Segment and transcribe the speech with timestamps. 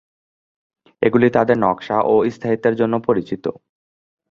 [1.01, 3.45] এগুলি তাদের নকশা এবং স্থায়িত্বের জন্য পরিচিত।